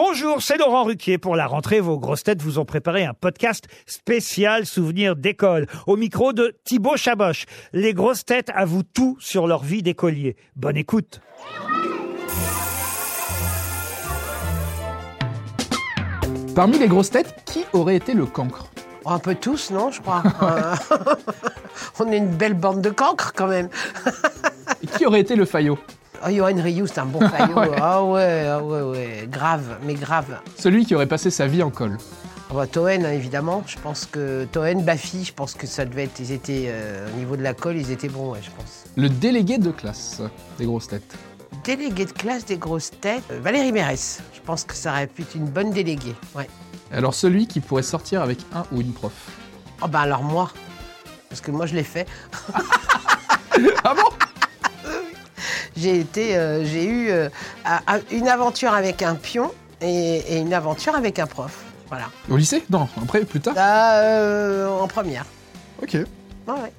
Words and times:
Bonjour, 0.00 0.40
c'est 0.40 0.58
Laurent 0.58 0.84
Ruquier. 0.84 1.18
Pour 1.18 1.34
la 1.34 1.48
rentrée, 1.48 1.80
vos 1.80 1.98
grosses 1.98 2.22
têtes 2.22 2.40
vous 2.40 2.60
ont 2.60 2.64
préparé 2.64 3.04
un 3.04 3.14
podcast 3.14 3.66
spécial 3.84 4.64
souvenir 4.64 5.16
d'école. 5.16 5.66
Au 5.88 5.96
micro 5.96 6.32
de 6.32 6.54
Thibaut 6.62 6.96
Chaboch. 6.96 7.46
Les 7.72 7.94
grosses 7.94 8.24
têtes 8.24 8.48
avouent 8.54 8.84
tout 8.84 9.16
sur 9.18 9.48
leur 9.48 9.64
vie 9.64 9.82
d'écolier. 9.82 10.36
Bonne 10.54 10.76
écoute. 10.76 11.20
Parmi 16.54 16.78
les 16.78 16.86
grosses 16.86 17.10
têtes, 17.10 17.34
qui 17.44 17.64
aurait 17.72 17.96
été 17.96 18.14
le 18.14 18.26
cancre? 18.26 18.70
Un 19.04 19.18
peu 19.18 19.34
tous, 19.34 19.72
non, 19.72 19.90
je 19.90 20.00
crois. 20.00 20.22
Euh, 20.42 20.76
On 21.98 22.12
est 22.12 22.18
une 22.18 22.36
belle 22.36 22.54
bande 22.54 22.82
de 22.82 22.90
cancres, 22.90 23.32
quand 23.34 23.48
même. 23.48 23.68
Qui 24.98 25.06
aurait 25.06 25.20
été 25.20 25.36
le 25.36 25.44
faillot 25.44 25.78
Oh, 26.26 26.28
Johan 26.28 26.60
Rioux, 26.60 26.88
c'est 26.88 26.98
un 26.98 27.04
bon 27.06 27.20
faillot. 27.28 27.54
Ah 27.80 28.02
ouais, 28.02 28.46
ah 28.48 28.60
ouais, 28.62 28.82
ouais. 28.82 29.28
Grave, 29.30 29.78
mais 29.84 29.94
grave. 29.94 30.40
Celui 30.58 30.84
qui 30.84 30.94
aurait 30.96 31.06
passé 31.06 31.30
sa 31.30 31.46
vie 31.46 31.62
en 31.62 31.70
col. 31.70 31.96
Ah 32.50 32.54
bah, 32.54 32.66
Toen, 32.66 32.88
hein, 33.04 33.12
évidemment. 33.12 33.62
Je 33.68 33.76
pense 33.78 34.04
que 34.06 34.44
Toen, 34.50 34.82
Bafi, 34.82 35.24
je 35.24 35.32
pense 35.32 35.54
que 35.54 35.68
ça 35.68 35.84
devait 35.84 36.04
être. 36.04 36.18
Ils 36.18 36.32
étaient. 36.32 36.64
euh, 36.68 37.06
au 37.14 37.16
niveau 37.16 37.36
de 37.36 37.42
la 37.42 37.54
colle, 37.54 37.76
ils 37.76 37.92
étaient 37.92 38.08
bons, 38.08 38.32
ouais, 38.32 38.40
je 38.42 38.50
pense. 38.50 38.84
Le 38.96 39.08
délégué 39.08 39.58
de 39.58 39.70
classe 39.70 40.20
des 40.58 40.66
grosses 40.66 40.88
têtes. 40.88 41.14
Délégué 41.62 42.04
de 42.06 42.12
classe 42.12 42.44
des 42.44 42.56
grosses 42.56 42.90
têtes, 43.00 43.22
euh, 43.30 43.38
Valérie 43.40 43.70
Mérès. 43.70 44.20
Je 44.34 44.40
pense 44.40 44.64
que 44.64 44.74
ça 44.74 44.90
aurait 44.90 45.06
pu 45.06 45.22
être 45.22 45.36
une 45.36 45.46
bonne 45.46 45.70
déléguée. 45.70 46.16
Ouais. 46.34 46.48
Alors 46.90 47.14
celui 47.14 47.46
qui 47.46 47.60
pourrait 47.60 47.82
sortir 47.84 48.22
avec 48.22 48.38
un 48.54 48.64
ou 48.72 48.80
une 48.80 48.92
prof. 48.92 49.12
Oh, 49.82 49.86
bah 49.86 50.00
alors 50.00 50.24
moi. 50.24 50.50
Parce 51.28 51.40
que 51.40 51.52
moi, 51.52 51.66
je 51.66 51.74
l'ai 51.76 51.84
fait. 51.84 52.08
Ah 53.84 53.92
bon? 53.94 54.02
J'ai 55.78 56.00
été, 56.00 56.36
euh, 56.36 56.64
j'ai 56.64 56.84
eu 56.84 57.10
euh, 57.10 57.28
une 58.10 58.28
aventure 58.28 58.74
avec 58.74 59.00
un 59.02 59.14
pion 59.14 59.52
et, 59.80 60.16
et 60.28 60.38
une 60.38 60.52
aventure 60.52 60.96
avec 60.96 61.20
un 61.20 61.26
prof. 61.26 61.64
Voilà. 61.88 62.06
Au 62.28 62.36
lycée? 62.36 62.64
Non, 62.68 62.88
après, 63.00 63.24
plus 63.24 63.40
tard? 63.40 63.54
Là, 63.54 64.02
euh, 64.02 64.68
en 64.68 64.88
première. 64.88 65.24
Ok. 65.80 65.94
Ouais, 65.94 66.04
ouais. 66.48 66.72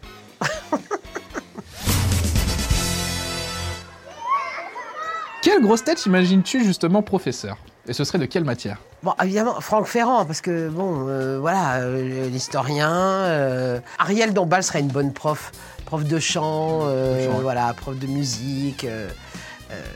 Quelle 5.51 5.63
grosse 5.63 5.83
tête 5.83 6.05
imagines-tu 6.05 6.63
justement 6.63 7.01
professeur? 7.01 7.57
Et 7.87 7.93
ce 7.93 8.03
serait 8.03 8.19
de 8.19 8.25
quelle 8.25 8.43
matière? 8.43 8.77
Bon, 9.01 9.15
évidemment, 9.23 9.59
Franck 9.61 9.87
Ferrand, 9.87 10.23
parce 10.23 10.41
que, 10.41 10.69
bon, 10.69 11.07
euh, 11.07 11.39
voilà, 11.39 11.77
euh, 11.77 12.29
l'historien. 12.29 12.91
euh, 12.91 13.79
Ariel 13.97 14.31
Dombal 14.31 14.61
serait 14.61 14.81
une 14.81 14.89
bonne 14.89 15.11
prof. 15.11 15.51
Prof 15.85 16.03
de 16.03 16.19
chant, 16.19 16.81
voilà, 17.41 17.73
prof 17.73 17.97
de 17.97 18.05
musique, 18.05 18.85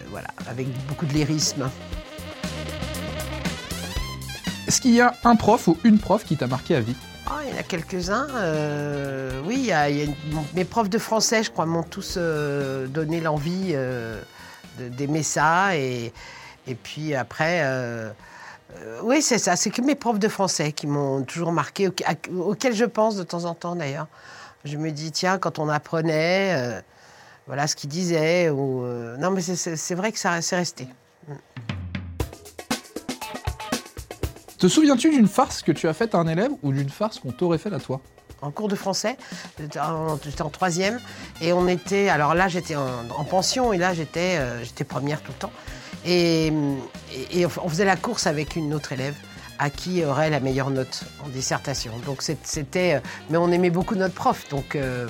voilà, 0.09 0.27
avec 0.49 0.65
beaucoup 0.87 1.05
de 1.05 1.13
lyrisme. 1.13 1.69
Est-ce 4.67 4.81
qu'il 4.81 4.95
y 4.95 5.01
a 5.01 5.13
un 5.23 5.35
prof 5.35 5.67
ou 5.67 5.77
une 5.83 5.99
prof 5.99 6.23
qui 6.25 6.35
t'a 6.35 6.47
marqué 6.47 6.75
à 6.77 6.79
vie? 6.79 6.95
Ah, 7.27 7.41
il 7.47 7.53
y 7.53 7.55
en 7.55 7.59
a 7.59 7.63
quelques-uns. 7.63 8.25
oui, 9.45 9.57
il 9.59 9.65
y 9.67 9.71
a, 9.71 9.87
il 9.91 9.97
y 9.97 10.01
a 10.01 10.05
une- 10.05 10.15
bon, 10.31 10.43
mes 10.55 10.65
profs 10.65 10.89
de 10.89 10.97
français, 10.97 11.43
je 11.43 11.51
crois, 11.51 11.67
m'ont 11.67 11.83
tous 11.83 12.17
donné 12.17 13.21
l'envie 13.21 13.75
d'aimer 14.77 15.23
ça. 15.23 15.75
Et, 15.75 16.11
puis 16.83 17.15
après, 17.15 17.61
euh, 17.63 18.09
euh, 18.77 18.99
oui, 19.03 19.21
c'est 19.21 19.37
ça. 19.37 19.55
C'est 19.55 19.69
que 19.69 19.81
mes 19.81 19.95
profs 19.95 20.19
de 20.19 20.27
français 20.27 20.71
qui 20.71 20.87
m'ont 20.87 21.23
toujours 21.23 21.51
marqué, 21.51 21.87
auquel- 21.89 22.07
à- 22.07 22.31
auxquels 22.33 22.75
je 22.75 22.85
pense 22.85 23.15
de 23.15 23.23
temps 23.23 23.45
en 23.45 23.53
temps 23.53 23.75
d'ailleurs. 23.75 24.07
Je 24.65 24.77
me 24.77 24.91
dis, 24.91 25.11
tiens, 25.11 25.37
quand 25.37 25.59
on 25.59 25.67
apprenait, 25.69 26.55
euh, 26.55 26.81
voilà 27.47 27.67
ce 27.67 27.75
qu'ils 27.75 27.89
disaient. 27.89 28.49
Ou, 28.49 28.85
non, 29.19 29.31
mais 29.31 29.41
c'est 29.41 29.95
vrai 29.95 30.11
que 30.11 30.19
ça 30.19 30.41
c'est 30.41 30.55
resté. 30.55 30.87
Te 34.57 34.67
souviens-tu 34.69 35.09
d'une 35.09 35.27
farce 35.27 35.61
que 35.61 35.73
tu 35.73 35.89
as 35.89 35.93
faite 35.93 36.15
à 36.15 36.19
un 36.19 36.27
élève 36.27 36.51
ou 36.63 36.71
d'une 36.71 36.89
farce 36.89 37.19
qu'on 37.19 37.33
t'aurait 37.33 37.57
faite 37.57 37.73
à 37.73 37.79
toi? 37.79 37.99
En 38.43 38.51
cours 38.51 38.67
de 38.67 38.75
français. 38.75 39.17
J'étais 39.59 39.79
en, 39.79 40.49
troisième 40.49 40.99
et 41.41 41.53
on 41.53 41.67
était. 41.67 42.09
Alors 42.09 42.35
là, 42.35 42.47
j'étais 42.47 42.75
en, 42.75 42.85
en 43.17 43.23
pension 43.23 43.73
et 43.73 43.77
là, 43.77 43.93
j'étais 43.93 44.37
euh, 44.37 44.63
j'étais 44.63 44.83
première 44.83 45.21
tout 45.21 45.31
le 45.31 45.39
temps. 45.39 45.51
Et, 46.05 46.47
et- 47.31 47.39
et 47.41 47.45
on 47.45 47.69
faisait 47.69 47.85
la 47.85 47.95
course 47.95 48.27
avec 48.27 48.55
une 48.55 48.73
autre 48.73 48.91
élève 48.91 49.15
à 49.59 49.69
qui 49.69 50.03
aurait 50.03 50.29
la 50.29 50.39
meilleure 50.39 50.69
note 50.69 51.03
en 51.25 51.29
dissertation. 51.29 51.93
Donc 52.05 52.21
c'était. 52.21 52.95
euh, 52.95 52.99
Mais 53.29 53.37
on 53.37 53.51
aimait 53.51 53.69
beaucoup 53.71 53.95
notre 53.95 54.13
prof. 54.15 54.47
Donc. 54.49 54.75
euh, 54.75 55.07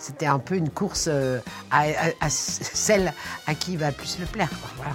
c'était 0.00 0.26
un 0.26 0.38
peu 0.38 0.54
une 0.54 0.70
course 0.70 1.06
euh, 1.10 1.40
à, 1.72 1.80
à- 1.80 2.26
à 2.26 2.30
celle 2.30 3.12
à 3.48 3.54
qui 3.56 3.72
il 3.72 3.78
va 3.78 3.90
plus 3.90 4.18
le 4.20 4.26
plaire. 4.26 4.48
Voilà. 4.76 4.92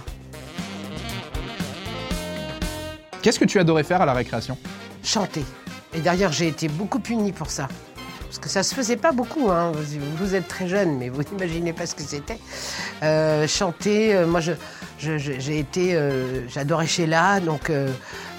Qu'est-ce 3.22 3.38
que 3.40 3.44
tu 3.46 3.60
adorais 3.60 3.84
faire 3.84 4.02
à 4.02 4.06
la 4.06 4.14
récréation? 4.14 4.58
Chanter. 5.04 5.44
Et 5.96 6.00
d'ailleurs, 6.00 6.31
j'ai 6.31 6.48
été 6.48 6.68
beaucoup 6.68 7.00
punie 7.00 7.31
pour 7.31 7.50
ça. 7.50 7.68
Parce 8.26 8.40
que 8.40 8.50
ça 8.50 8.64
se 8.64 8.74
faisait 8.74 8.98
pas 8.98 9.12
beaucoup. 9.12 9.52
Hein. 9.52 9.72
Vous, 10.18 10.34
êtes 10.34 10.48
très 10.48 10.68
jeune, 10.68 10.98
mais 10.98 11.09
vous 11.09 11.22
n'imaginez 11.31 11.72
pas 11.74 11.86
ce 11.86 11.94
que 11.94 12.02
c'était. 12.02 12.40
Euh, 13.04 13.48
chanter, 13.48 14.16
euh, 14.16 14.26
moi, 14.26 14.40
je, 14.40 14.54
je- 14.98 15.18
j'ai 15.18 15.59
été, 15.59 15.94
euh, 15.94 16.48
j'adorais 16.50 16.88
Sheila, 16.88 17.40
donc 17.42 17.70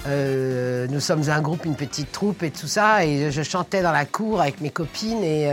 nous 0.07 0.99
sommes 0.99 1.29
un 1.29 1.41
groupe, 1.41 1.65
une 1.65 1.75
petite 1.75 2.11
troupe 2.11 2.43
et 2.43 2.51
tout 2.51 2.67
ça, 2.67 3.05
et 3.05 3.31
je 3.31 3.41
chantais 3.41 3.81
dans 3.81 3.91
la 3.93 4.05
cour 4.05 4.41
avec 4.41 4.59
mes 4.61 4.69
copines 4.69 5.23
et 5.23 5.49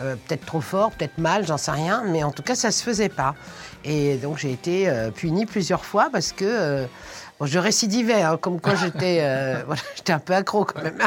euh, 0.00 0.16
peut-être 0.26 0.44
trop 0.44 0.60
fort, 0.60 0.90
peut-être 0.92 1.18
mal, 1.18 1.46
j'en 1.46 1.56
sais 1.56 1.70
rien, 1.70 2.02
mais 2.06 2.22
en 2.22 2.30
tout 2.30 2.42
cas, 2.42 2.54
ça 2.54 2.70
se 2.70 2.82
faisait 2.82 3.08
pas. 3.08 3.34
Et 3.84 4.16
donc, 4.16 4.38
j'ai 4.38 4.52
été 4.52 4.88
euh, 4.88 5.10
punie 5.10 5.46
plusieurs 5.46 5.84
fois 5.84 6.08
parce 6.10 6.32
que 6.32 6.44
euh, 6.44 6.86
bon, 7.38 7.46
je 7.46 7.58
récidivais, 7.58 8.22
hein, 8.22 8.36
comme 8.36 8.60
quoi 8.60 8.74
j'étais, 8.74 9.20
euh, 9.22 9.62
voilà, 9.66 9.80
un 10.08 10.18
peu 10.18 10.34
accro 10.34 10.64
quand 10.64 10.82
même. 10.82 10.98